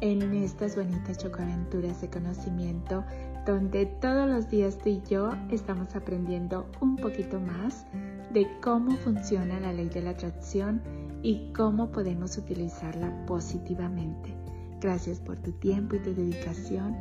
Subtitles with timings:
[0.00, 3.04] en estas bonitas chocoaventuras de conocimiento
[3.46, 7.86] donde todos los días tú y yo estamos aprendiendo un poquito más
[8.32, 10.82] de cómo funciona la ley de la atracción
[11.22, 14.34] y cómo podemos utilizarla positivamente.
[14.80, 16.96] Gracias por tu tiempo y tu dedicación.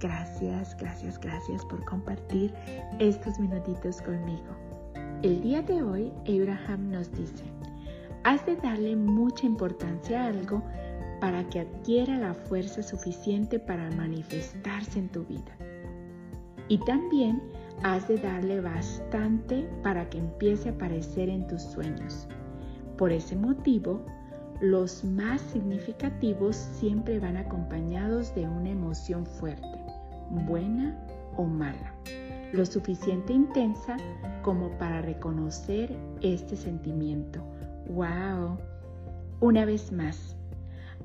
[0.00, 2.52] Gracias, gracias, gracias por compartir
[2.98, 4.54] estos minutitos conmigo.
[5.22, 7.44] El día de hoy, Abraham nos dice,
[8.24, 10.62] has de darle mucha importancia a algo
[11.20, 15.56] para que adquiera la fuerza suficiente para manifestarse en tu vida.
[16.68, 17.42] Y también
[17.82, 22.26] has de darle bastante para que empiece a aparecer en tus sueños.
[22.96, 24.04] Por ese motivo,
[24.60, 29.78] los más significativos siempre van acompañados de una emoción fuerte,
[30.46, 30.96] buena
[31.36, 31.92] o mala,
[32.52, 33.96] lo suficiente intensa
[34.42, 37.40] como para reconocer este sentimiento.
[37.88, 38.56] ¡Wow!
[39.40, 40.36] Una vez más,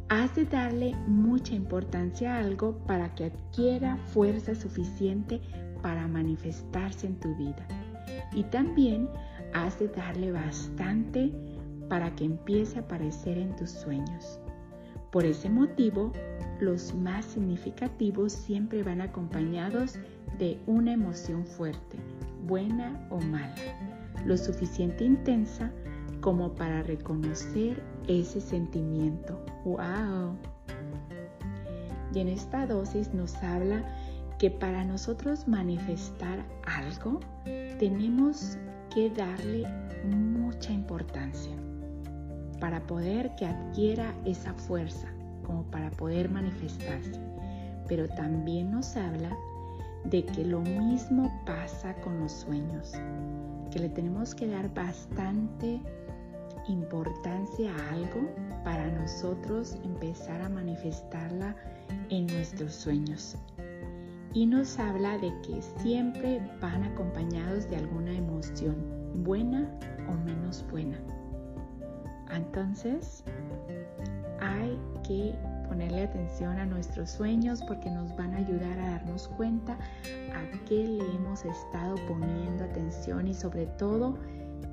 [0.10, 5.40] has de darle mucha importancia a algo para que adquiera fuerza suficiente
[5.84, 7.68] para manifestarse en tu vida.
[8.34, 9.08] Y también
[9.54, 11.32] has de darle bastante
[11.90, 14.40] para que empiece a aparecer en tus sueños.
[15.12, 16.12] Por ese motivo,
[16.60, 20.00] los más significativos siempre van acompañados
[20.40, 21.98] de una emoción fuerte,
[22.48, 23.56] buena o mala,
[24.26, 25.72] lo suficiente intensa
[26.22, 29.40] como para reconocer ese sentimiento.
[29.64, 30.36] ¡Wow!
[32.14, 33.84] Y en esta dosis nos habla
[34.40, 37.20] que para nosotros manifestar algo
[37.78, 38.58] tenemos
[38.94, 39.68] que darle
[40.06, 41.56] mucha importancia
[42.60, 45.08] para poder que adquiera esa fuerza,
[45.46, 47.20] como para poder manifestarse.
[47.88, 49.38] Pero también nos habla
[50.06, 52.94] de que lo mismo pasa con los sueños,
[53.72, 55.80] que le tenemos que dar bastante
[56.70, 58.30] importancia a algo
[58.64, 61.56] para nosotros empezar a manifestarla
[62.10, 63.36] en nuestros sueños.
[64.34, 68.76] Y nos habla de que siempre van acompañados de alguna emoción,
[69.24, 69.68] buena
[70.08, 70.98] o menos buena.
[72.32, 73.24] Entonces,
[74.40, 75.36] hay que
[75.68, 80.88] ponerle atención a nuestros sueños porque nos van a ayudar a darnos cuenta a qué
[80.88, 84.18] le hemos estado poniendo atención y sobre todo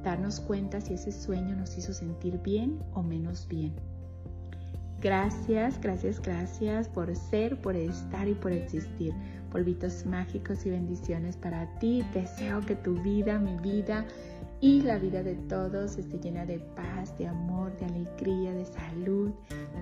[0.03, 3.75] darnos cuenta si ese sueño nos hizo sentir bien o menos bien.
[5.01, 9.13] Gracias, gracias, gracias por ser, por estar y por existir.
[9.53, 12.03] Polvitos mágicos y bendiciones para ti.
[12.15, 14.07] Deseo que tu vida, mi vida
[14.61, 19.31] y la vida de todos esté llena de paz, de amor, de alegría, de salud,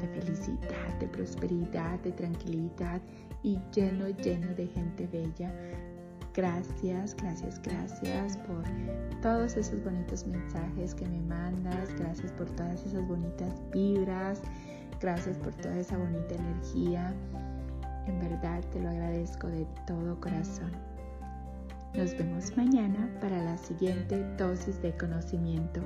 [0.00, 3.00] de felicidad, de prosperidad, de tranquilidad
[3.42, 5.52] y lleno, lleno de gente bella.
[6.34, 8.64] Gracias, gracias, gracias por
[9.22, 11.94] todos esos bonitos mensajes que me mandas.
[11.96, 14.42] Gracias por todas esas bonitas vibras.
[15.00, 17.14] Gracias por toda esa bonita energía.
[18.08, 20.72] En verdad te lo agradezco de todo corazón.
[21.94, 25.80] Nos vemos mañana para la siguiente dosis de conocimiento.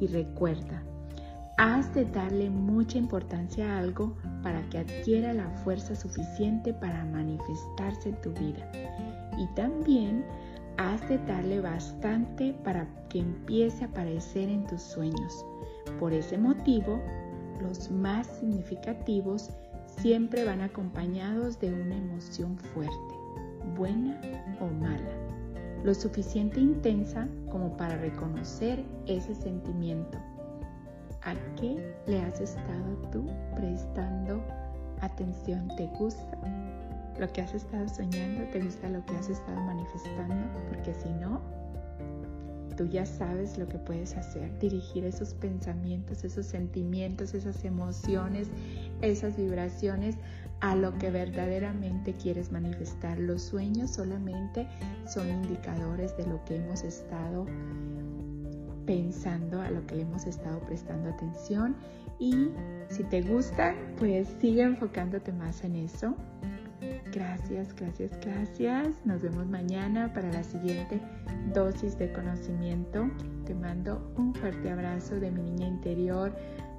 [0.00, 0.82] Y recuerda,
[1.56, 8.08] has de darle mucha importancia a algo para que adquiera la fuerza suficiente para manifestarse
[8.08, 8.68] en tu vida
[9.38, 10.24] y también
[10.76, 15.44] has de darle bastante para que empiece a aparecer en tus sueños.
[15.98, 17.00] Por ese motivo,
[17.60, 19.50] los más significativos
[19.86, 23.14] siempre van acompañados de una emoción fuerte,
[23.76, 24.20] buena
[24.60, 25.10] o mala,
[25.84, 30.18] lo suficiente intensa como para reconocer ese sentimiento.
[31.22, 33.24] ¿A qué le has estado tú
[33.54, 34.42] prestando
[35.00, 35.68] atención?
[35.76, 36.38] ¿Te gusta?
[37.18, 41.40] Lo que has estado soñando, te gusta lo que has estado manifestando, porque si no,
[42.76, 48.48] tú ya sabes lo que puedes hacer, dirigir esos pensamientos, esos sentimientos, esas emociones,
[49.00, 50.16] esas vibraciones
[50.60, 53.18] a lo que verdaderamente quieres manifestar.
[53.18, 54.66] Los sueños solamente
[55.06, 57.46] son indicadores de lo que hemos estado
[58.86, 61.76] pensando, a lo que hemos estado prestando atención.
[62.18, 62.48] Y
[62.88, 66.16] si te gusta, pues sigue enfocándote más en eso
[67.14, 68.88] Gracias, gracias, gracias.
[69.04, 71.00] Nos vemos mañana para la siguiente
[71.54, 73.08] dosis de conocimiento.
[73.46, 76.34] Te mando un fuerte abrazo de mi niña interior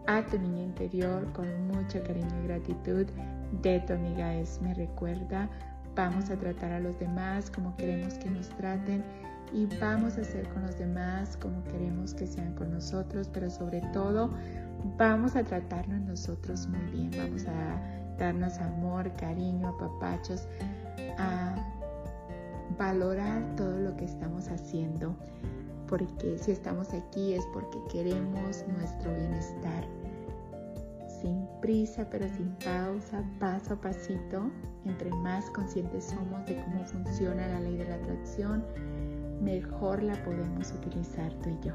[0.08, 3.06] a tu niña interior con mucho cariño y gratitud
[3.62, 4.74] de tu amiga Esme.
[4.74, 5.50] Recuerda,
[5.96, 9.06] vamos a tratar a los demás como queremos que nos traten
[9.54, 13.80] y vamos a ser con los demás como queremos que sean con nosotros, pero sobre
[13.94, 14.32] todo
[14.98, 20.48] vamos a tratarnos nosotros muy bien, vamos a darnos amor, cariño, apapachos,
[21.18, 21.56] a
[22.78, 25.16] valorar todo lo que estamos haciendo,
[25.88, 29.86] porque si estamos aquí es porque queremos nuestro bienestar.
[31.22, 34.52] Sin prisa, pero sin pausa, paso a pasito,
[34.86, 38.64] entre más conscientes somos de cómo funciona la ley de la atracción,
[39.42, 41.74] mejor la podemos utilizar tú y yo.